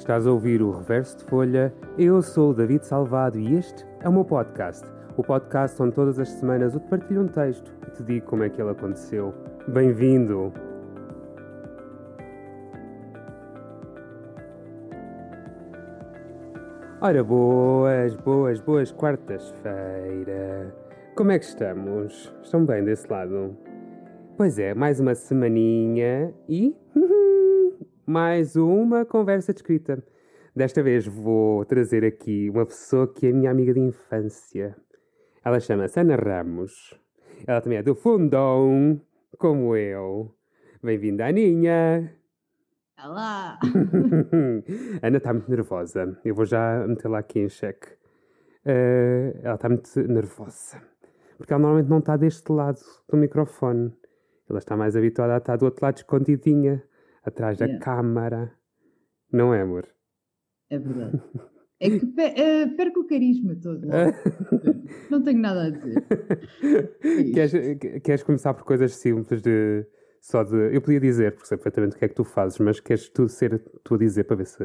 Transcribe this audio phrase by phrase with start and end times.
[0.00, 1.74] Estás a ouvir o Reverso de Folha.
[1.98, 4.90] Eu sou o David Salvado e este é o meu podcast.
[5.14, 8.42] O podcast onde todas as semanas eu te partilho um texto e te digo como
[8.42, 9.34] é que ele aconteceu.
[9.68, 10.54] Bem-vindo!
[17.02, 20.74] Ora, boas, boas, boas quartas-feira.
[21.14, 22.34] Como é que estamos?
[22.42, 23.54] Estão bem desse lado?
[24.38, 26.74] Pois é, mais uma semaninha e
[28.10, 30.02] mais uma conversa de escrita.
[30.54, 34.76] Desta vez vou trazer aqui uma pessoa que é minha amiga de infância.
[35.44, 36.98] Ela chama-se Ana Ramos.
[37.46, 39.00] Ela também é do Fundão,
[39.38, 40.34] como eu.
[40.82, 42.12] Bem-vinda, Aninha!
[43.00, 43.60] Olá!
[45.00, 46.18] Ana está muito nervosa.
[46.24, 47.92] Eu vou já metê-la aqui em xeque.
[48.66, 50.82] Uh, ela está muito nervosa.
[51.38, 53.92] Porque ela normalmente não está deste lado do microfone.
[54.48, 56.82] Ela está mais habituada a estar do outro lado escondidinha,
[57.22, 57.84] atrás da Yeah.
[57.84, 58.52] câmara.
[59.32, 59.86] Não é, amor?
[60.70, 61.20] É verdade.
[61.82, 63.86] É que eh, perco o carisma todo.
[65.10, 66.04] Não tenho nada a dizer.
[67.32, 67.52] queres,
[68.02, 69.86] queres começar por coisas simples de.
[70.20, 70.74] Só de.
[70.74, 73.26] Eu podia dizer, porque sei perfeitamente o que é que tu fazes, mas queres tu
[73.30, 74.58] ser tu a dizer para ver se,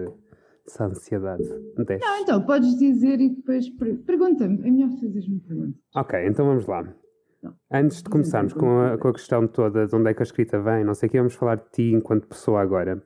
[0.68, 1.42] se a ansiedade
[1.88, 2.04] desce.
[2.06, 4.68] Não, então, podes dizer e depois per- pergunta-me.
[4.68, 5.80] É melhor fazeres-me pergunta.
[5.96, 6.84] Ok, então vamos lá.
[7.72, 10.60] Antes de começarmos com a, com a questão toda de onde é que a escrita
[10.60, 13.04] vem, não sei o que, vamos falar de ti enquanto pessoa agora.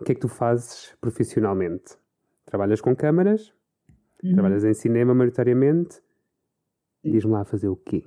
[0.00, 1.96] O que é que tu fazes profissionalmente?
[2.44, 3.52] Trabalhas com câmaras?
[4.22, 4.32] Uhum.
[4.32, 6.00] Trabalhas em cinema maioritariamente?
[7.04, 8.04] Diz-me lá fazer o quê?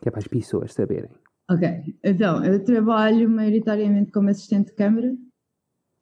[0.00, 1.10] Que é para as pessoas saberem.
[1.50, 5.14] Ok, então, eu trabalho maioritariamente como assistente de câmara.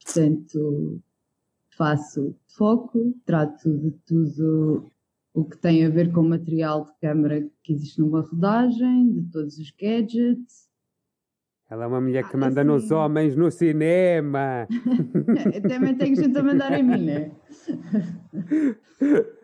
[0.04, 1.00] Portanto,
[1.76, 4.90] faço foco, trato de tudo
[5.34, 9.22] o que tem a ver com o material de câmara que existe numa rodagem, de
[9.30, 10.70] todos os gadgets.
[11.70, 12.94] Ela é uma mulher que Ah, manda nos assim.
[12.94, 14.68] homens no cinema.
[15.68, 17.32] Também tenho gente a mandar em mim, né?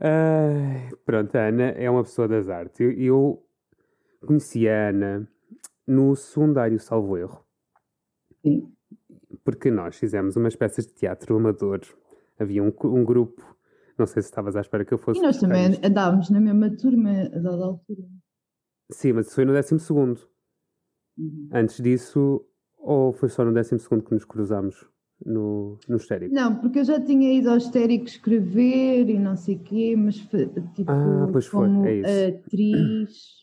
[0.00, 2.80] Ai, pronto, a Ana é uma pessoa das artes.
[2.80, 3.46] Eu, eu
[4.26, 5.28] conheci a Ana
[5.86, 7.44] no secundário, salvo erro,
[8.44, 8.72] Sim.
[9.44, 11.80] porque nós fizemos umas peças de teatro amador.
[12.38, 13.51] Havia um, um grupo,
[14.02, 15.20] não sei se estavas à espera que eu fosse.
[15.20, 15.86] E nós também isto.
[15.86, 18.02] andávamos na mesma turma a dada altura.
[18.90, 20.20] Sim, mas isso foi no 12 segundo.
[21.16, 21.48] Uhum.
[21.52, 22.44] Antes disso,
[22.78, 24.86] ou foi só no 12 segundo que nos cruzámos
[25.24, 26.30] no, no estéreo?
[26.32, 30.16] Não, porque eu já tinha ido ao estérico escrever e não sei o quê, mas
[30.16, 32.38] tipo, Ah, pois foi, como é isso.
[32.46, 33.42] atriz,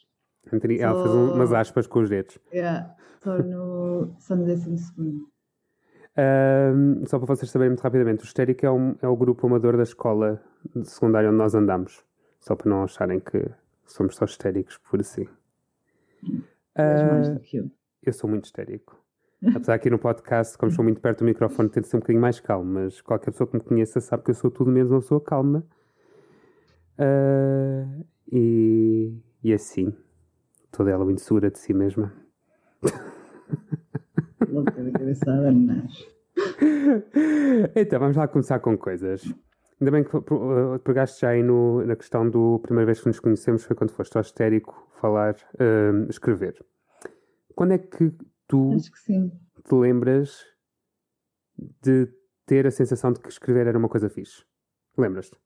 [0.51, 2.37] Ela fez Só- umas aspas com os dedos.
[2.53, 5.29] yeah, só no, só no décimo segundo.
[7.07, 9.83] Só para vocês saberem muito rapidamente, o Histérico é, um- é o grupo amador da
[9.83, 10.41] escola
[10.83, 12.03] secundária onde nós andamos.
[12.39, 13.49] Só para não acharem que
[13.85, 15.27] somos só histéricos por assim.
[17.43, 17.69] Que eu.
[18.03, 18.97] eu sou muito histérico.
[19.55, 22.21] Apesar que aqui no podcast, como estou muito perto do microfone, tento ser um bocadinho
[22.21, 24.99] mais calmo, mas qualquer pessoa que me conheça sabe que eu sou tudo menos uma
[24.99, 25.65] pessoa calma.
[26.97, 27.85] Ah,
[28.31, 29.13] e,
[29.43, 29.93] e assim,
[30.71, 32.13] toda ela muito segura de si mesma.
[35.13, 36.07] Cabeçada, mas...
[37.75, 39.23] então, vamos lá começar com coisas.
[39.81, 40.09] Ainda bem que
[40.83, 44.15] pegaste já aí no- na questão do primeira vez que nos conhecemos foi quando foste
[44.17, 46.63] ao histérico falar, uh, escrever.
[47.55, 48.11] Quando é que
[48.47, 50.45] tu que te lembras
[51.81, 52.07] de
[52.45, 54.43] ter a sensação de que escrever era uma coisa fixe?
[54.97, 55.37] Lembras-te?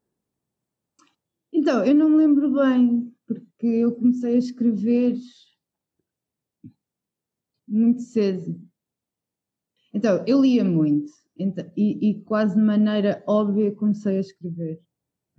[1.53, 5.15] Então, eu não me lembro bem, porque eu comecei a escrever
[7.67, 8.59] muito cedo.
[9.93, 14.81] Então, eu lia muito então- e, e quase de maneira óbvia comecei a escrever.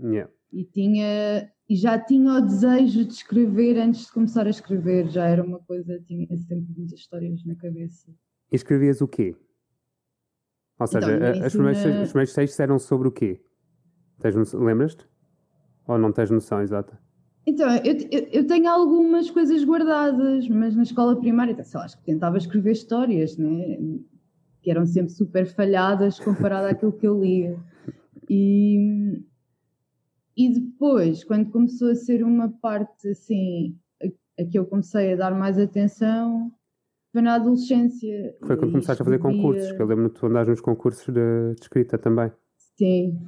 [0.01, 0.31] Yeah.
[0.53, 5.27] E, tinha, e já tinha o desejo de escrever antes de começar a escrever, já
[5.27, 8.11] era uma coisa, tinha sempre muitas histórias na cabeça.
[8.53, 9.35] E escrevias o quê?
[10.79, 13.41] Ou seja, Então, no a- as primeiras, na- os primeiros textos eram sobre o quê?
[14.55, 15.07] Lembras-te?
[15.87, 16.99] Ou não tens noção exata?
[17.47, 21.85] Então, eu, eu, eu tenho algumas coisas guardadas, mas na escola primária, então, sei lá,
[21.85, 23.79] acho que tentava escrever histórias, né?
[24.65, 27.55] Que eram sempre super falhadas comparado àquilo que eu lia.
[28.31, 29.23] E,
[30.35, 35.17] e depois, quando começou a ser uma parte assim, a, a que eu comecei a
[35.17, 36.51] dar mais atenção,
[37.13, 38.35] foi na adolescência.
[38.41, 41.55] Foi quando começaste a fazer concursos, que eu lembro que tu andares nos concursos de,
[41.55, 42.33] de escrita também.
[42.57, 43.21] Sim.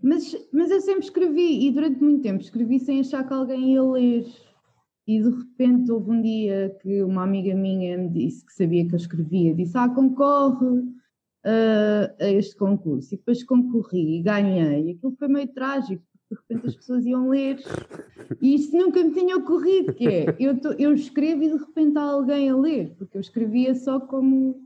[0.00, 3.82] Mas, mas eu sempre escrevi e durante muito tempo escrevi sem achar que alguém ia
[3.82, 4.24] ler.
[5.08, 8.92] E de repente houve um dia que uma amiga minha me disse que sabia que
[8.94, 10.84] eu escrevia, disse: Ah, concorre
[11.44, 13.14] ah, a este concurso.
[13.14, 14.90] E depois concorri e ganhei.
[14.92, 17.58] Aquilo foi meio trágico, porque de repente as pessoas iam ler.
[18.42, 21.96] E isto nunca me tinha ocorrido, que é, eu, tô- eu escrevo e de repente
[21.96, 24.62] há alguém a ler, porque eu escrevia só como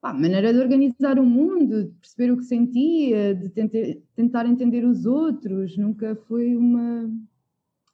[0.00, 3.78] pá, maneira de organizar o mundo, de perceber o que sentia, de tentar,
[4.16, 5.76] tentar entender os outros.
[5.78, 7.08] Nunca foi uma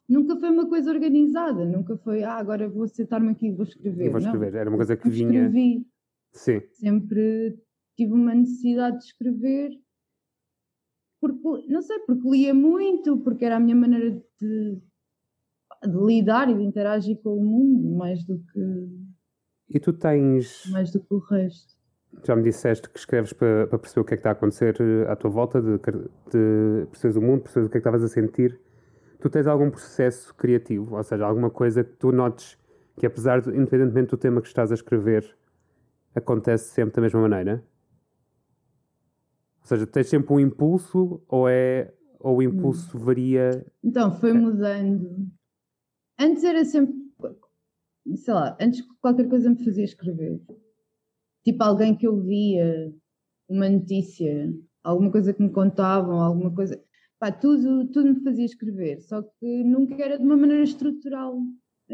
[0.09, 4.07] nunca foi uma coisa organizada, nunca foi, ah, agora vou sentar-me aqui e vou escrever.
[4.07, 5.45] E vou escrever, Não, era uma coisa que vinha.
[5.45, 5.85] escrevi,
[6.33, 7.57] Sim, sempre
[7.95, 9.71] tive uma necessidade de escrever,
[11.21, 14.81] porque, não sei, porque lia muito, porque era a minha maneira de,
[15.83, 19.09] de lidar e de interagir com o mundo, mais do que,
[19.69, 20.65] e tu tens.
[20.71, 21.77] mais do que o resto.
[22.25, 24.75] Já me disseste que escreves para, para perceber o que é que está a acontecer
[24.81, 28.03] eh, à tua volta, de, de perceberes o mundo, perceberes o que é que estavas
[28.03, 28.59] a sentir.
[29.21, 32.57] Tu tens algum processo criativo, ou seja, alguma coisa que tu notes
[32.97, 35.37] que, apesar de, independentemente do tema que estás a escrever,
[36.15, 37.63] acontece sempre da mesma maneira?
[39.61, 43.65] Ou seja, tens sempre um impulso ou é ou o impulso varia?
[43.83, 45.27] Então, foi mudando.
[46.19, 46.93] Antes era sempre,
[48.15, 50.41] sei lá, antes qualquer coisa me fazia escrever.
[51.45, 52.93] Tipo alguém que eu via,
[53.47, 56.81] uma notícia, alguma coisa que me contavam, alguma coisa.
[57.19, 61.37] Pá, tudo, tudo me fazia escrever, só que nunca era de uma maneira estrutural.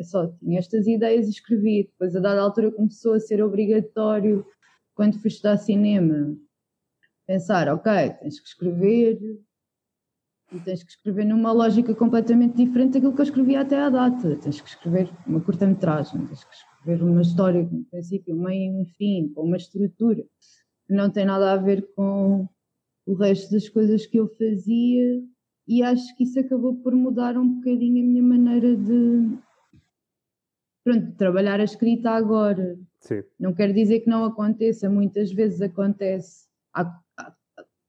[0.04, 1.84] Só, tinha estas ideias e escrevia.
[1.84, 4.46] Depois, a dada altura, começou a ser obrigatório,
[4.94, 6.38] quando fui estudar cinema,
[7.26, 7.92] pensar, ok,
[8.22, 9.20] tens que escrever,
[10.52, 14.36] e tens que escrever numa lógica completamente diferente daquilo que eu escrevia até à data.
[14.38, 18.74] Tens que escrever uma curta-metragem, tens que escrever uma história com um princípio, um meio
[18.74, 20.24] e um fim, com uma estrutura
[20.88, 22.48] que não tem nada a ver com
[23.06, 25.24] o resto das coisas que eu fazia
[25.68, 29.38] e acho que isso acabou por mudar um bocadinho a minha maneira de
[30.84, 32.78] pronto, de trabalhar a escrita agora.
[33.00, 33.24] Sim.
[33.40, 36.48] Não quer dizer que não aconteça, muitas vezes acontece.
[36.72, 37.36] Há, há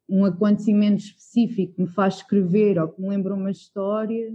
[0.09, 4.35] um acontecimento específico que me faz escrever ou que me lembra uma história,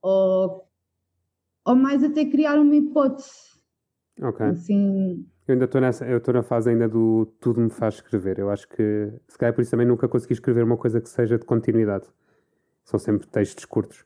[0.00, 0.68] ou,
[1.64, 3.52] ou mais até criar uma hipótese.
[4.20, 4.46] Ok.
[4.46, 8.38] Assim, Eu ainda estou nessa, eu estou na fase ainda do tudo me faz escrever.
[8.38, 11.38] Eu acho que se calhar por isso também nunca consegui escrever uma coisa que seja
[11.38, 12.06] de continuidade.
[12.84, 14.04] São sempre textos curtos.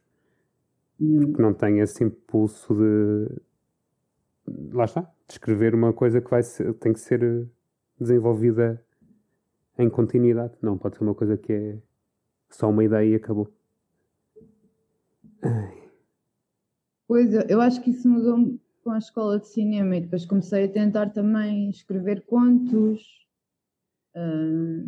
[1.00, 3.28] hum, que não tem esse impulso de
[4.72, 7.48] lá está, de escrever uma coisa que vai ser, tem que ser
[7.98, 8.82] desenvolvida
[9.78, 10.54] em continuidade.
[10.62, 11.78] Não pode ser uma coisa que é
[12.48, 13.52] só uma ideia e acabou.
[15.42, 15.86] Ai,
[17.06, 20.64] Pois, eu, eu acho que isso mudou com a escola de cinema e depois comecei
[20.64, 23.02] a tentar também escrever contos,
[24.14, 24.84] ah,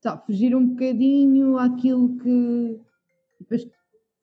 [0.00, 2.80] tá, fugir um bocadinho àquilo que.
[3.38, 3.68] Depois,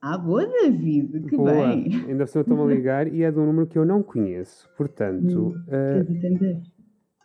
[0.02, 1.52] ah, boa, David, que boa.
[1.52, 2.04] bem!
[2.08, 4.68] Ainda estou-me a ligar e é de um número que eu não conheço.
[4.76, 6.62] Portanto, Hum, eh, Queres entender?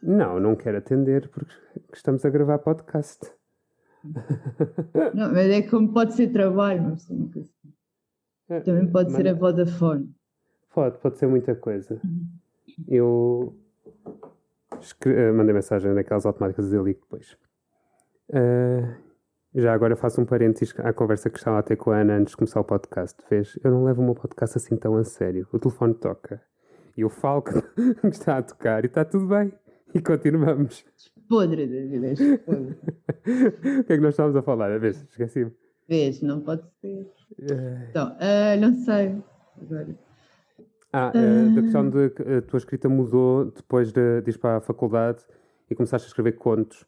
[0.02, 1.54] não, não quero atender porque
[1.94, 3.32] estamos a gravar podcast.
[5.14, 7.08] Não, mas é como pode ser trabalho, mas.
[8.50, 10.14] Eh, também pode ser a Vodafone.
[10.76, 11.98] Pode, pode ser muita coisa.
[12.86, 13.56] Eu
[14.78, 17.34] escre- eh, mandei mensagem daquelas automáticas e ligo depois.
[18.30, 18.94] Eh,
[19.54, 22.32] já agora faço um parênteses à conversa que estava a ter com a Ana antes
[22.32, 23.16] de começar o podcast.
[23.30, 23.58] Vês?
[23.64, 25.48] Eu não levo o meu podcast assim tão a sério.
[25.50, 26.42] O telefone toca.
[26.94, 27.52] E eu falo que
[28.08, 29.50] está a tocar e está tudo bem.
[29.94, 30.84] E continuamos.
[31.26, 34.78] Podre, David, o que é que nós estávamos a falar?
[34.78, 35.02] Vês?
[35.08, 35.52] Esqueci-me.
[35.88, 37.10] Vês, não pode ser.
[37.40, 39.16] Eh, Então, ah, não sei.
[39.58, 40.05] Agora.
[40.98, 41.62] Ah, eh, da Ah.
[41.62, 45.22] questão de que a tua escrita mudou depois de, de ir para a faculdade
[45.68, 46.86] e começaste a escrever contos.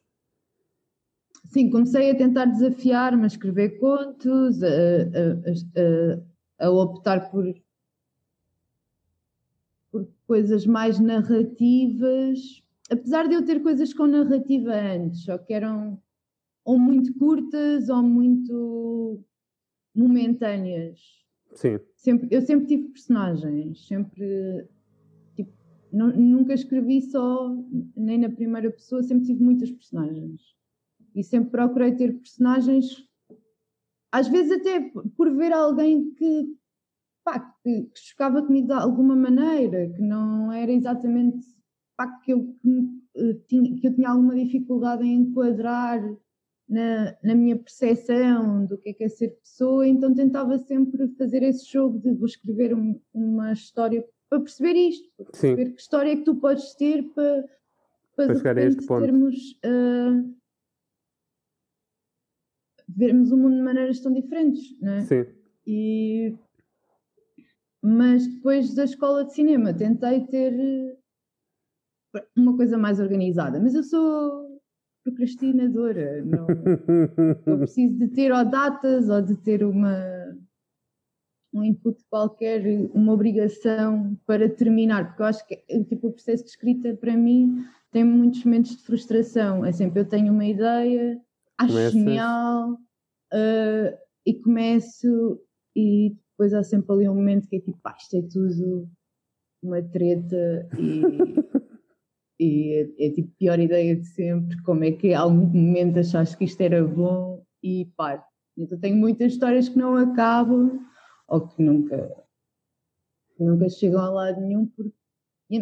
[1.52, 7.44] Sim, comecei a tentar desafiar-me a escrever contos, a, a- a- a optar por,
[9.92, 16.00] por coisas mais narrativas, apesar de eu ter coisas com narrativa antes, só que eram
[16.64, 19.22] ou muito curtas ou muito
[19.94, 20.98] momentâneas.
[21.54, 24.68] Sim, Sempre, eu sempre tive personagens, sempre
[25.34, 25.52] tipo,
[25.92, 27.54] nu- nunca escrevi só
[27.96, 30.40] nem na primeira pessoa, sempre tive muitas personagens.
[31.14, 33.08] E sempre procurei ter personagens,
[34.12, 34.80] às vezes até
[35.16, 36.54] por ver alguém que,
[37.24, 41.46] pá, que, que chocava comigo de alguma maneira, que não era exatamente
[41.96, 42.68] pá, que, eu, que,
[43.16, 46.00] eh, que eu tinha alguma dificuldade em enquadrar
[46.68, 51.42] na, na minha percepção do que é, que é ser pessoa, então tentava sempre fazer
[51.42, 55.54] esse jogo de vou escrever um- uma história para perceber isto, para sim.
[55.54, 57.42] perceber que história é que tu podes ter para,
[58.14, 59.00] para, Para chegar a este ponto.
[59.04, 60.22] termos ah,
[62.88, 65.00] vermos o mundo de maneiras tão diferentes, não é?
[65.02, 65.26] Sim.
[65.66, 66.36] E
[67.80, 70.96] mas depois da escola de cinema tentei ter eh,
[72.36, 74.47] uma coisa mais organizada, mas eu sou
[75.10, 76.46] procrastinadora, não,
[77.46, 80.36] eu preciso de ter ou datas ou de ter uma
[81.52, 82.62] um input qualquer,
[82.92, 87.64] uma obrigação para terminar, porque eu acho que tipo, o processo de escrita para mim
[87.90, 89.64] tem muitos momentos de frustração.
[89.64, 91.20] É sempre eu tenho uma ideia,
[91.58, 91.92] acho Começas...
[91.92, 95.40] genial uh, e começo
[95.74, 98.88] e depois há sempre ali um momento que é tipo, pá, isto é tudo
[99.62, 101.02] uma treta e,
[102.38, 105.98] e é, é tipo a pior ideia de sempre, como é que a algum momento
[105.98, 108.24] achaste que isto era bom e pá,
[108.56, 110.80] então tenho muitas histórias que não acabam
[111.26, 112.16] ou que nunca,
[113.38, 114.66] nunca chegam a lado nenhum.
[114.66, 114.92] Porque...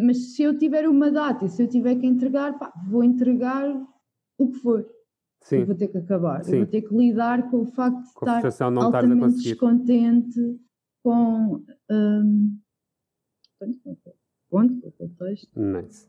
[0.02, 3.68] Mas se eu tiver uma data e se eu tiver que entregar, pá, vou entregar
[4.38, 4.86] o que for.
[5.42, 5.58] Sim.
[5.58, 6.44] Eu vou ter que acabar.
[6.44, 6.52] Sim.
[6.52, 10.60] Eu vou ter que lidar com o facto de com estar não altamente descontente
[11.02, 11.64] com.
[11.90, 12.58] Um...
[14.50, 15.50] Ponto, com o texto.
[15.58, 16.08] Nice.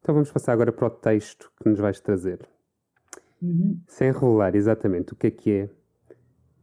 [0.00, 2.40] Então vamos passar agora para o texto que nos vais trazer.
[3.42, 3.80] Uhum.
[3.86, 5.70] Sem revelar exatamente o que é que é.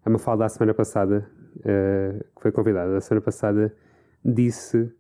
[0.04, 3.76] A Mafalda, da semana passada, uh, que foi convidada da semana passada,
[4.24, 4.92] disse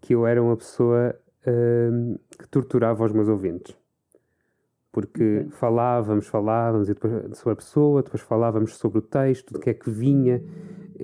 [0.00, 1.14] que eu era uma pessoa
[1.46, 3.76] uh, que torturava os meus ouvintes.
[4.90, 5.50] Porque okay.
[5.52, 9.74] falávamos, falávamos e depois sobre a pessoa, depois falávamos sobre o texto, do que é
[9.74, 10.42] que vinha,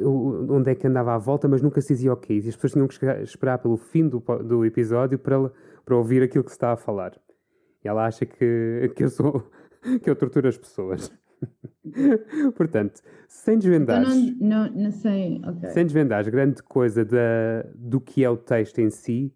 [0.05, 2.37] onde é que andava à volta, mas nunca se dizia ok.
[2.37, 5.51] E as pessoas tinham que esperar pelo fim do, do episódio para,
[5.89, 7.19] para ouvir aquilo que se está a falar.
[7.83, 9.51] E ela acha que, que eu sou
[10.03, 11.11] que eu torturo as pessoas.
[12.57, 14.03] Portanto, sem desvendar.
[14.03, 15.41] Então não, não, não sei.
[15.43, 15.71] Okay.
[15.71, 19.35] Sem desvendar grande coisa da, do que é o texto em si,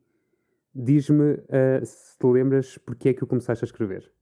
[0.74, 4.12] diz-me uh, se te lembras porque é que o começaste a escrever.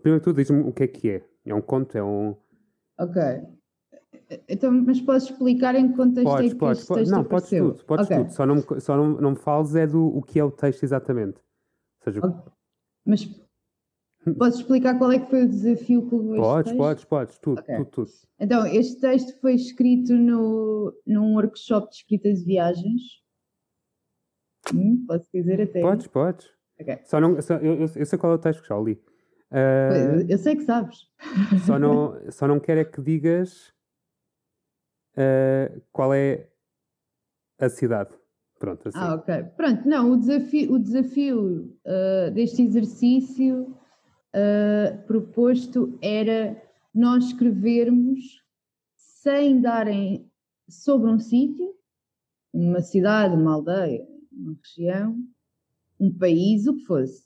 [0.00, 1.24] Primeiro de tudo, diz-me o que é que é.
[1.44, 1.98] É um conto?
[1.98, 2.34] É um.
[2.98, 3.20] Ok.
[4.48, 7.64] Então, mas podes explicar em que contexto podes, é que podes, este texto Não, apareceu?
[7.64, 8.18] podes tudo, podes okay.
[8.18, 8.32] tudo.
[8.32, 11.38] Só, não, só não, não me fales é do o que é o texto exatamente.
[11.38, 12.52] Ou seja, okay.
[13.06, 13.24] Mas
[14.36, 16.78] Podes explicar qual é que foi o desafio que levou este Podes, texto?
[16.78, 17.76] podes, podes, tudo, okay.
[17.76, 18.10] tudo, tudo.
[18.40, 23.02] Então, este texto foi escrito no, num workshop de escrita de viagens.
[24.74, 25.80] Hum, posso dizer até?
[25.80, 26.46] Podes, podes.
[26.80, 26.98] Okay.
[27.04, 29.00] Só não, só, eu, eu, sei qual é o texto que já li.
[29.50, 31.06] Uh, eu sei que sabes.
[31.64, 33.72] Só não, só não quero é que digas
[35.18, 36.48] uh, qual é
[37.58, 38.10] a cidade.
[38.58, 38.98] Pronto, assim.
[38.98, 39.44] Ah, ok.
[39.56, 43.76] Pronto, não, o desafio, o desafio uh, deste exercício
[44.34, 46.60] uh, proposto era
[46.94, 48.42] nós escrevermos
[48.96, 50.28] sem darem
[50.68, 51.74] sobre um sítio,
[52.52, 55.16] uma cidade, uma aldeia, uma região,
[56.00, 57.24] um país, o que fosse,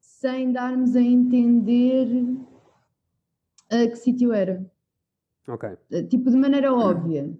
[0.00, 2.08] sem darmos a entender
[3.70, 4.64] a que sítio era.
[5.48, 5.68] Ok.
[6.08, 7.32] Tipo, de maneira óbvia.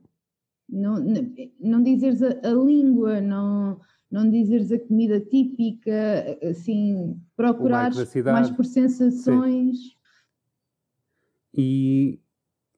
[0.68, 3.80] Não, não, não dizeres a, a língua, não,
[4.11, 7.90] não dizeres a comida típica, assim, procurar
[8.25, 9.76] mais por sensações.
[9.76, 9.94] Sim.
[11.56, 12.20] E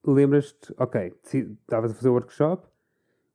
[0.05, 2.67] lembras-te, ok, estavas a fazer o workshop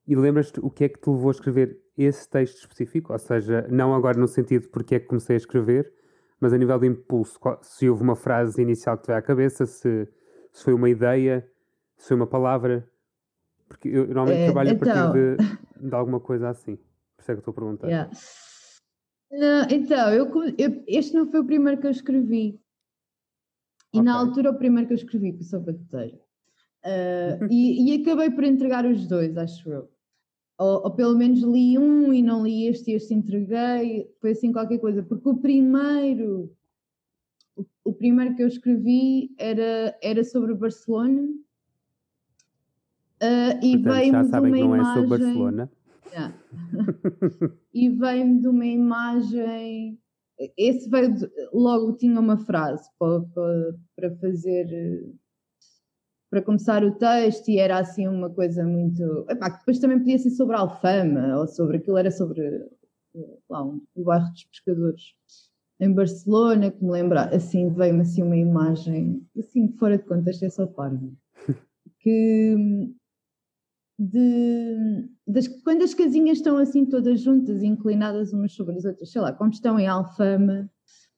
[0.06, 3.12] e lembras-te o que é que te levou a escrever esse texto específico?
[3.12, 5.92] Ou seja, não agora no sentido de porque é que comecei a escrever,
[6.40, 9.66] mas a nível de impulso, se houve uma frase inicial que te veio à cabeça,
[9.66, 10.08] se,
[10.52, 11.48] se foi uma ideia,
[12.02, 12.88] foi uma palavra,
[13.68, 14.92] porque eu normalmente é, trabalho então...
[14.92, 15.36] a partir então.
[15.80, 16.76] de, de alguma coisa assim.
[16.76, 17.86] Por isso é que estou a perguntar.
[17.88, 18.10] Yeah.
[19.30, 20.26] Não, então, eu,
[20.58, 22.60] eu, este não foi o primeiro que eu escrevi.
[23.94, 24.02] E okay.
[24.02, 26.18] na altura o primeiro que eu escrevi foi sobre Batateiro.
[26.84, 29.90] Uh, e, e, acabei por entregar os dois, acho eu.
[30.58, 34.12] Ou, ou, pelo menos li um e não li este e este entreguei.
[34.20, 35.02] Foi assim qualquer coisa.
[35.02, 36.54] Porque o primeiro,
[37.56, 41.28] o, o primeiro que eu escrevi era, era sobre Barcelona.
[43.22, 44.90] Uh, e veio-me de uma imagem.
[44.90, 45.70] É sobre Barcelona.
[46.10, 46.34] Yeah.
[47.72, 49.98] e veio-me de uma imagem.
[50.58, 55.14] Esse veio de, logo tinha uma frase para, para, para fazer
[56.28, 59.26] para começar o texto e era assim uma coisa muito.
[59.28, 62.42] Epá, depois também podia ser sobre a Alfama ou sobre aquilo, era sobre
[63.48, 65.14] lá, um, o bairro dos pescadores
[65.78, 70.48] em Barcelona, que me lembra, assim, veio-me assim uma imagem, assim, fora de contexto, é
[70.48, 71.12] só parvo,
[71.98, 72.56] que
[73.98, 79.20] de, das, quando as casinhas estão assim todas juntas, inclinadas umas sobre as outras, sei
[79.20, 80.70] lá, como estão em Alfama,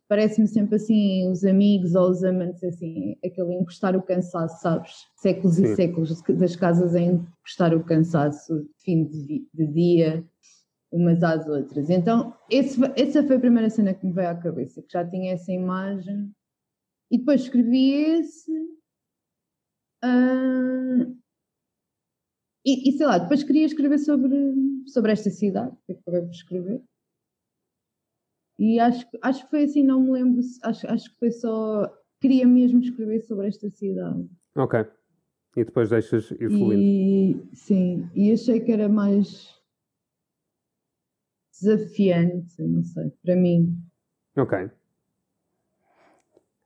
[0.09, 5.07] parece-me sempre assim os amigos ou os amantes, assim, aquele encostar o cansaço, sabes?
[5.16, 5.64] Séculos Sim.
[5.64, 10.25] e séculos das casas a encostar o cansaço, fim de, de, dia,
[10.93, 11.90] umas às outras.
[11.90, 15.33] Então, esse, essa foi a primeira cena que me veio à cabeça, que já tinha
[15.33, 16.31] essa imagem.
[17.11, 18.52] E depois escrevi esse.
[20.04, 21.16] Uh,
[22.64, 24.54] e, e, sei lá, depois queria escrever sobre,
[24.87, 26.83] sobre esta cidade, que acabei por escrever.
[28.59, 31.92] E acho, acho que foi assim, não me lembro, acho, acho que foi só.
[32.21, 34.26] Queria mesmo escrever sobre esta cidade.
[34.56, 34.80] Ok.
[35.56, 36.83] E depois deixas ir fluindo.
[36.83, 39.54] E sim, e achei que era mais
[41.52, 43.76] desafiante, não sei, para mim.
[44.37, 44.71] Ok.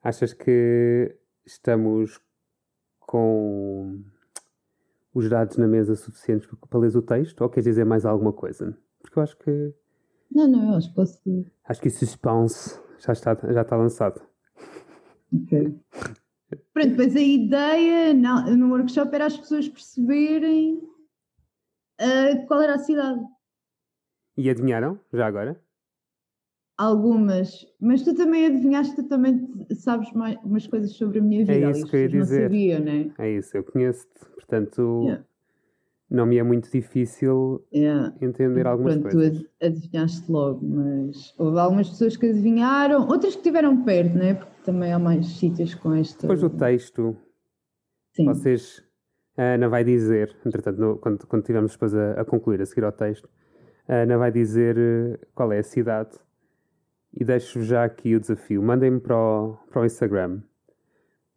[0.02, 2.20] Achas que estamos
[3.00, 4.04] com
[5.18, 7.40] os dados na mesa suficientes para ler o texto?
[7.40, 8.76] Ou queres dizer mais alguma coisa?
[9.00, 9.74] Porque eu acho que.
[10.30, 11.20] Não, não, eu acho que posso.
[11.64, 14.20] Acho que o suspense já está, já está lançado.
[15.34, 15.78] Ok.
[16.72, 20.76] Pronto, depois a ideia no, no workshop era as pessoas perceberem
[22.00, 23.20] uh, qual era a cidade.
[24.36, 25.60] E adivinharam, já agora?
[26.78, 31.66] Algumas, mas tu também adivinhaste, tu também sabes mais umas coisas sobre a minha vida.
[31.66, 32.42] É isso que eu ia dizer.
[32.42, 33.10] Não sabia, né?
[33.18, 35.24] É isso, eu conheço-te, portanto Yeah.
[36.08, 38.14] não me é muito difícil Yeah.
[38.20, 39.40] entender algumas Pronto, coisas.
[39.42, 44.34] tu ad- adivinhaste logo, mas houve algumas pessoas que adivinharam, outras que estiveram perto, né?
[44.34, 46.22] Porque também há mais sítios com esta.
[46.22, 47.16] Depois do texto,
[48.14, 48.24] Sim.
[48.26, 48.84] vocês,
[49.36, 52.84] a Ana vai dizer, entretanto, no- quando, quando tivermos depois a, a concluir, a seguir
[52.84, 53.28] ao texto,
[53.88, 56.10] a Ana vai dizer eh, qual é a cidade
[57.18, 58.62] e deixo-vos já aqui o desafio.
[58.62, 60.40] Mandem-me para o, para o Instagram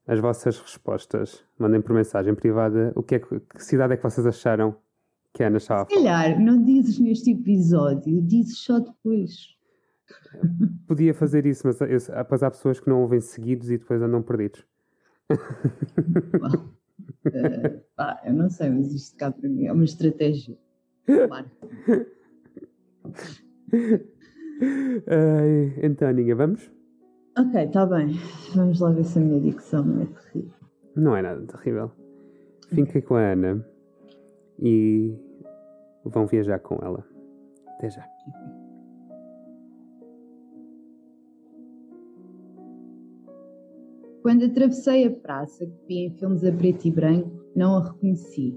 [0.08, 1.44] as vossas respostas.
[1.58, 4.76] Mandem por mensagem privada o que, é que, cidade é que vocês acharam
[5.34, 6.24] que a Ana estava a Se falar.
[6.24, 9.56] calhar não dizes neste episódio, dizes só depois.
[10.88, 14.64] Podia fazer isso, mas eu, há pessoas que não ouvem seguidos e depois andam perdidos.
[17.26, 20.58] Eh, pá, eu não sei, mas isto cá para mim é uma estratégia.
[21.06, 21.50] Claro.
[24.62, 26.72] Ai, então, Aninha, vamos?
[27.38, 28.10] Ok, está bem.
[28.56, 30.54] Vamos lá ver se a minha dicção não é terrível.
[30.96, 31.92] Não é nada terrível.
[32.68, 33.66] Fiquem com a Ana
[34.60, 35.16] e
[36.06, 37.06] vão viajar com ela.
[37.68, 38.06] Até já.
[44.22, 48.56] Quando atravessei a praça que vi em filmes a preto e branco, não a reconheci.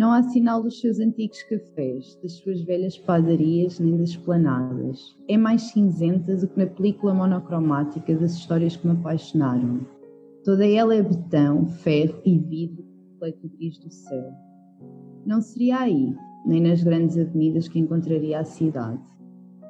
[0.00, 5.14] Não há sinal dos seus antigos cafés, das suas velhas padarias, nem das esplanadas.
[5.28, 9.86] É mais cinzenta do que na película monocromática das histórias que me apaixonaram.
[10.42, 14.32] Toda ela é betão, ferro e vidro que reflete o gris do céu.
[15.26, 19.04] Não seria aí, nem nas grandes avenidas que encontraria a cidade.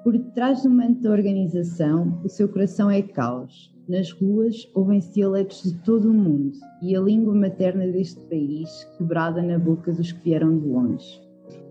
[0.02, 3.70] Por detrás do manto da organização, o seu coração é caos.
[3.86, 9.42] Nas ruas, ouvem-se dialetos de todo o mundo e a língua materna deste país quebrada
[9.42, 11.20] na boca dos que vieram de longe.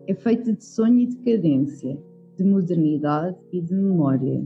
[0.05, 1.97] É feita de sonho e decadência,
[2.37, 4.43] de modernidade e de memória,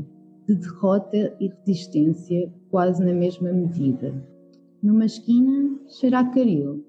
[0.48, 4.14] de derrota e resistência quase na mesma medida.
[4.82, 6.86] Numa esquina, cheira a caril.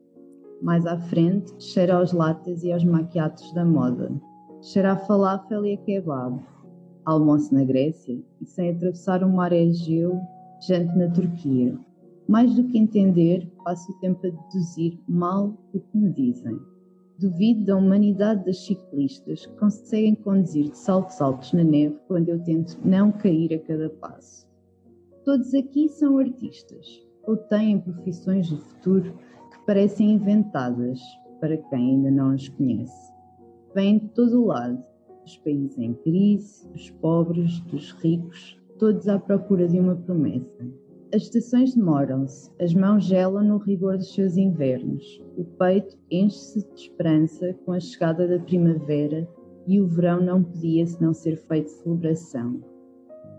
[0.63, 4.13] Mais à frente, cheira aos latas e aos maquiatos da moda.
[4.63, 6.54] Cheira a falafel e a kebab.
[7.05, 10.19] Almoço na Grécia e sem atravessar o mar Egeu,
[10.67, 11.79] jante na Turquia.
[12.27, 16.59] Mais do que entender, passo o tempo a deduzir mal o que me dizem.
[17.19, 22.43] Duvido da humanidade das ciclistas que conseguem conduzir de saltos altos na neve quando eu
[22.43, 24.49] tento não cair a cada passo.
[25.25, 26.87] Todos aqui são artistas,
[27.27, 29.13] ou têm profissões do futuro
[29.53, 31.01] que parecem inventadas
[31.41, 33.13] para quem ainda não as conhece.
[33.75, 34.83] Vêm de todo o lado,
[35.25, 40.65] dos países em crise, dos pobres, dos ricos, todos à procura de uma promessa.
[41.15, 46.81] As estações demoram-se, as mãos gelam no rigor dos seus invernos, o peito enche-se de
[46.81, 49.29] esperança com a chegada da primavera
[49.67, 52.61] e o verão não podia senão ser feito celebração.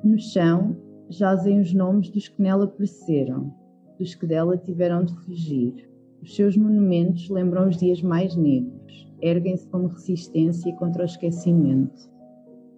[0.04, 0.76] No chão
[1.10, 3.54] jazem os nomes dos que nela pereceram,
[4.00, 5.89] dos que dela tiveram de fugir.
[6.25, 12.09] Os seus monumentos lembram os dias mais negros, erguem-se como resistência contra o esquecimento.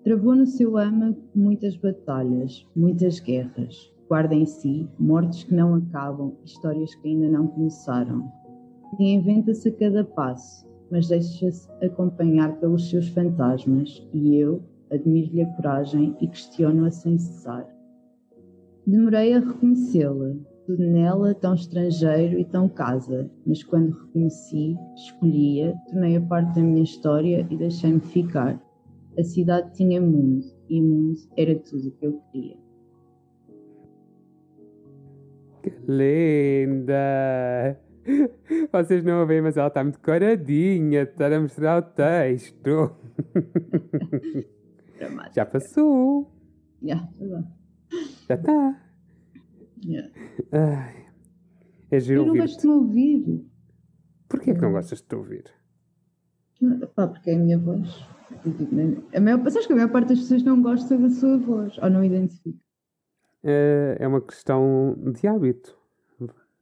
[0.03, 3.89] Travou no seu âmago muitas batalhas, muitas guerras.
[4.09, 8.29] Guarda em si mortes que não acabam, histórias que ainda não começaram.
[8.99, 16.17] Reinventa-se a cada passo, mas deixa-se acompanhar pelos seus fantasmas, e eu admiro-lhe a coragem
[16.19, 17.65] e questiono-a sem cessar.
[18.85, 20.35] Demorei a reconhecê-la,
[20.75, 27.45] nela tão estrangeiro e tão casa, mas quando reconheci, escolhi-a, tornei-a parte da minha história
[27.49, 28.61] e deixei-me ficar.
[29.17, 32.57] A cidade tinha mundo, e mundo era tudo o que eu queria.
[35.63, 37.79] Que linda!
[38.71, 42.95] Vocês não a veem, mas ela está muito coradinha, está a mostrar o texto.
[45.33, 46.31] Já passou,
[47.15, 47.43] sei lá.
[48.27, 48.86] já está.
[49.85, 50.11] Yeah.
[50.51, 51.05] Ai,
[51.91, 53.45] é giro Eu não gosto de me ouvir.
[54.29, 55.45] Porquê que não gostas de te ouvir?
[56.61, 57.87] Não, Pá, porque é a minha voz.
[59.13, 61.89] A maior, sabes que a maior parte das pessoas não gosta da sua voz, ou
[61.89, 62.57] não identifica.
[63.43, 65.77] É, é uma questão de hábito.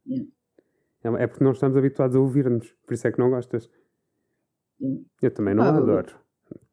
[0.06, 0.28] Yeah.
[1.02, 3.68] É é porque não estamos habituados a ouvir-nos, por isso é que não gostas.
[4.78, 5.04] Sim.
[5.22, 6.14] Eu também não eu- adoro.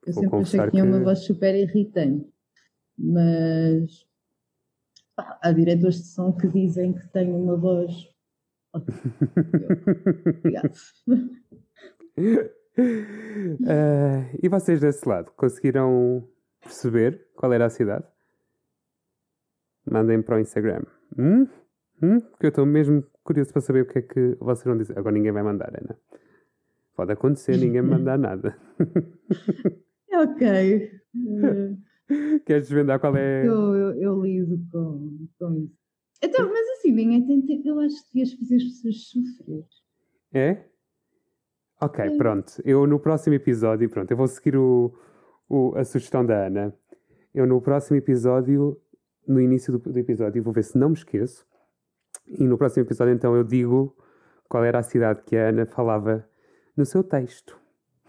[0.05, 2.29] Eu Vou sempre achei que tinha uma que- voz super irritante,
[2.97, 4.12] mas pá,
[5.17, 8.09] há diretores de som que dizem que tenho uma voz.
[8.73, 10.73] Obrigado.
[13.67, 16.27] Ah, e vocês desse lado, conseguiram
[16.59, 18.03] perceber qual era a cidade?
[19.85, 20.81] Mandem para o Instagram.
[21.15, 21.47] Hum?
[22.01, 22.19] Hum?
[22.19, 24.97] Porque eu estou mesmo curioso para saber o que é que vocês vão dizer.
[24.97, 25.95] Agora ninguém vai mandar, Ana.
[26.95, 28.57] Pode acontecer, ninguém mandar nada.
[30.15, 30.47] Ok.
[30.47, 31.01] Eh,
[32.45, 33.47] Queres desvendar qual é.
[33.47, 35.73] Eu, eu, eu lido com, com isso.
[36.21, 36.93] Então, mas assim,
[37.45, 37.67] tempo.
[37.67, 39.65] Eu acho que devias fazer as pessoas sofrer.
[40.33, 40.65] É?
[41.81, 42.17] Ok, Sim.
[42.17, 42.53] pronto.
[42.63, 44.93] Eu no próximo episódio, pronto, eu vou seguir o,
[45.49, 46.73] o- a sugestão da Ana.
[47.33, 48.79] Eu no próximo episódio,
[49.27, 51.45] no início do, do episódio, vou ver se não me esqueço.
[52.27, 53.95] E no próximo episódio, então, eu digo
[54.47, 56.25] qual era a cidade que a Ana falava
[56.77, 57.59] no seu texto.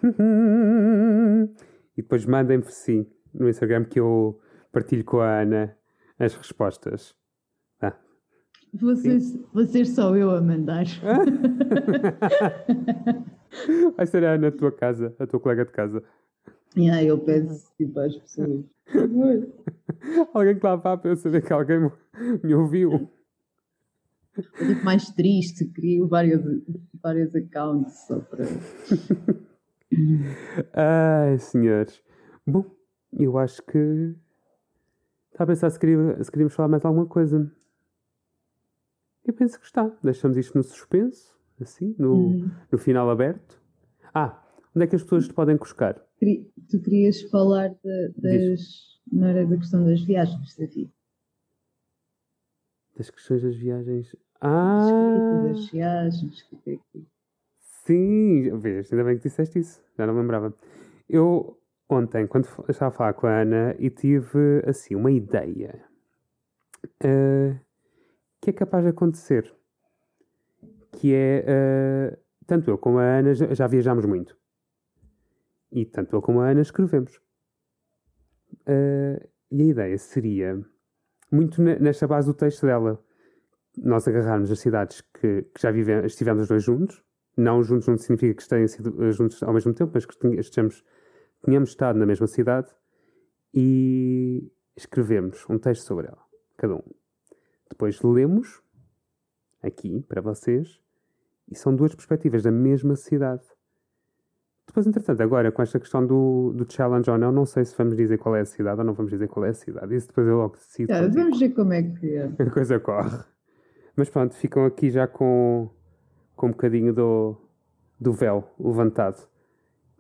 [1.97, 4.41] E depois mandem-me sim no Instagram que eu
[4.73, 5.77] partilho com a Ana
[6.19, 7.15] as respostas.
[7.81, 7.97] Ah.
[8.73, 10.85] Vocês, vocês só eu a mandar.
[13.97, 16.03] Vai ser a Ana a tua casa, a tua colega de casa.
[16.77, 18.65] Aí eu peço tipo, às pessoas.
[20.35, 21.91] Alguém que lá vá para eu saber que alguém me-
[22.43, 23.09] me ouviu.
[24.37, 26.43] Eu fico mais triste, crio vários,
[27.01, 28.45] vários accounts só para.
[30.75, 32.03] Ai, senhores.
[32.45, 32.65] Bom,
[33.19, 34.15] eu acho que.
[35.33, 37.51] Estava a pensar se, queria- se queríamos falar mais alguma coisa.
[39.25, 39.91] Eu penso que está.
[40.03, 42.51] Deixamos isto no suspenso, assim, no, Hum.
[42.71, 43.61] no final aberto.
[44.15, 44.41] Ah,
[44.77, 45.95] onde é que as pessoas te podem buscar?
[46.71, 48.95] Tu querias falar da- das.
[49.11, 50.91] Não era da questão das viagens, David?
[52.97, 54.07] Das questões das viagens.
[54.07, 55.43] Escrito Ah!
[55.49, 56.43] das viagens.
[56.43, 57.07] que é que-
[57.59, 60.55] Sim, vês, ainda bem que disseste isso, já não me lembrava.
[61.09, 65.85] Eu ontem, quando estava a falar com a Ana, e tive assim uma ideia
[67.03, 67.57] eh,
[68.41, 69.55] que é capaz de acontecer.
[70.93, 74.37] Que é eh, tanto eu como a Ana já, já viajámos muito.
[75.73, 77.21] E tanto eu como a Ana escrevemos.
[78.67, 80.61] Eh, e a ideia seria
[81.31, 83.03] muito ne- nesta base do texto dela.
[83.77, 87.03] Nós agarrarmos as cidades que, que já vivemos, estivemos os dois juntos,
[87.37, 90.85] não juntos não significa que tenham sido juntos ao mesmo tempo, mas que estejamos,
[91.45, 92.69] tenhamos estado na mesma cidade
[93.53, 96.23] e escrevemos um texto sobre ela,
[96.57, 96.83] cada um.
[97.71, 98.63] Depois lemos
[99.63, 100.81] aqui para vocês
[101.51, 103.43] e são duas perspectivas da mesma cidade.
[104.67, 107.95] Depois, entretanto, agora com esta questão do, do challenge ou não, não sei se vamos
[107.95, 109.95] dizer qual é a cidade ou não vamos dizer qual é a cidade.
[109.95, 110.93] Isso depois eu logo decido.
[110.93, 112.25] Ah, contigo vamos ver como é que é.
[112.43, 113.19] a coisa corre.
[113.95, 115.71] Mas pronto, ficam aqui já com,
[116.35, 117.37] com um bocadinho do,
[118.01, 119.29] do véu levantado,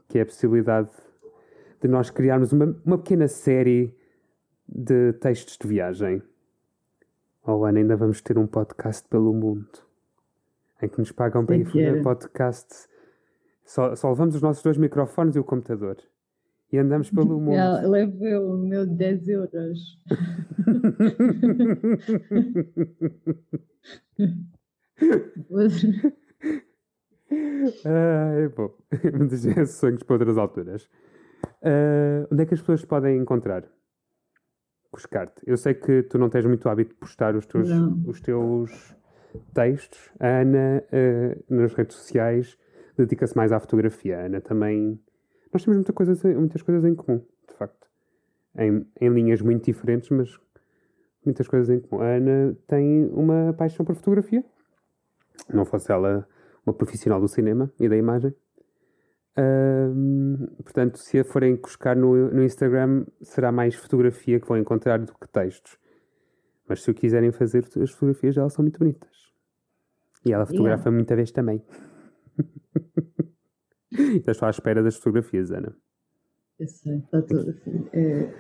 [0.08, 0.90] que é a possibilidade
[1.84, 3.94] de nós criarmos uma, uma pequena série
[4.66, 6.22] de textos de viagem.
[7.46, 9.68] Oh, Ana, ainda vamos ter um podcast pelo mundo
[10.80, 12.88] em que nos pagam para ir fazer podcast.
[13.66, 15.98] Só, só levamos os nossos dois microfones e o computador.
[16.72, 17.58] E andamos pelo mundo.
[17.86, 20.00] Leva eu o meu 10 euros.
[27.84, 28.72] Ah, é bom.
[29.12, 30.88] Muitos sonhos para outras alturas.
[31.62, 33.64] Ah, onde é que as pessoas podem encontrar?
[34.92, 35.42] Buscar-te.
[35.46, 38.02] Eu sei que tu não tens muito hábito de postar os teus, Não.
[38.06, 38.94] os teus
[39.52, 40.10] textos.
[40.20, 42.56] A Ana, ah, nas redes sociais,
[42.96, 44.18] dedica-se mais à fotografia.
[44.18, 45.00] A Ana também.
[45.52, 47.88] Nós temos muita coisa, muitas coisas em comum, de facto.
[48.56, 50.38] Em, em linhas muito diferentes, mas
[51.24, 52.02] muitas coisas em comum.
[52.02, 54.44] A Ana tem uma paixão por fotografia.
[55.52, 56.26] Não fosse ela
[56.64, 58.34] uma profissional do cinema e da imagem.
[60.62, 65.12] Portanto, se a forem buscar no, no Instagram, será mais fotografia que vão encontrar do
[65.14, 65.76] que textos.
[66.68, 69.10] Mas se o quiserem fazer, as fotografias dela são muito bonitas.
[70.24, 71.62] E ela fotografa muita vez também.
[73.92, 75.76] então estou à espera das fotografias, Ana.
[76.58, 77.88] Eu sei, está tudo assim.
[77.92, 78.30] É,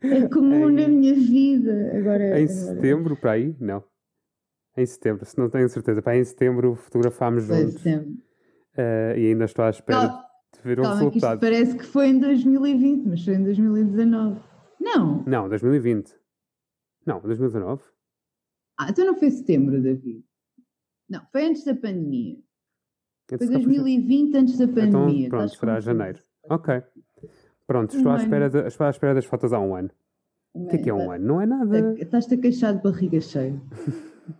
[0.24, 1.92] é comum Em- na minha vida.
[1.98, 3.54] Agora, Em agora- setembro, para aí?
[3.60, 3.84] Não.
[4.76, 6.02] Em setembro, se não tenho certeza.
[6.02, 7.80] Para aí em setembro fotografámos juntos.
[7.82, 8.23] sempre.
[8.76, 11.40] Ah, e ainda estou à espera Calma, de ver o calma que resultado.
[11.40, 14.40] parece que foi em 2020, mas foi em 2019.
[14.80, 15.22] Não.
[15.26, 16.14] Não, 2020.
[17.06, 17.82] Não, 2019.
[18.78, 20.24] Ah, então não foi setembro, David.
[21.08, 22.36] Não, foi antes da pandemia.
[23.28, 25.26] Foi Então, 2020 antes da pandemia.
[25.26, 26.18] Então, pronto, será janeiro.
[26.50, 26.82] Ok.
[27.66, 28.24] Pronto, Um estou à, ano.
[28.24, 29.90] espera de- estou à espera das fotos há um ano.
[30.52, 31.24] O que é que é um ano?
[31.26, 31.94] Não é nada.
[31.98, 33.60] Estás-te a queixar de barriga cheia.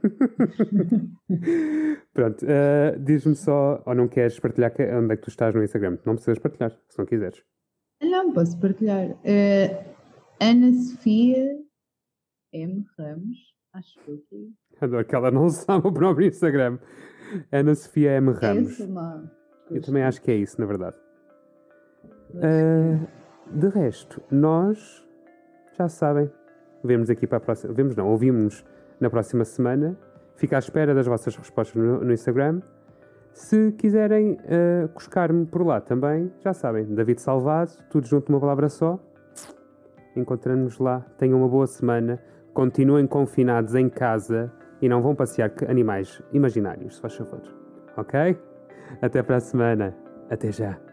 [2.15, 5.99] Pronto, uh, diz-me só, ou não queres partilhar onde é que tu estás no Instagram?
[6.07, 7.43] Não precisas partilhar, se não quiseres.
[8.01, 9.11] Não, posso partilhar.
[9.11, 9.95] Uh,
[10.41, 11.59] Ana Sofia
[12.53, 12.85] M.
[12.97, 13.37] Ramos,
[13.73, 14.23] acho que eu
[14.81, 16.79] Adoro que ela não sabe o próprio Instagram.
[17.51, 18.31] Ana Sofia M.
[18.31, 18.81] Ramos.
[18.81, 19.33] É uma...
[19.71, 20.97] Eu também acho que é isso, na verdade.
[22.35, 23.09] Uh,
[23.51, 25.05] de resto, nós
[25.77, 26.31] já sabem.
[26.85, 27.73] Vemos aqui para a próxima.
[27.73, 28.65] Vemos não, ouvimos
[29.01, 29.99] na próxima semana.
[30.37, 32.61] Fica à espera das vossas respostas no, no Instagram.
[33.33, 38.69] Se quiserem uh, buscar-me por lá também, já sabem, David Salvado, tudo junto numa palavra
[38.69, 38.99] só.
[40.17, 41.01] Encontramos-nos lá.
[41.19, 42.21] Tenham uma boa semana.
[42.53, 47.43] Continuem confinados em casa e não vão passear animais imaginários, se faz favor.
[47.97, 48.39] Ok?
[49.03, 49.97] Até para a semana.
[50.31, 50.84] Até já.